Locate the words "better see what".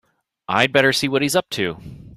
0.73-1.21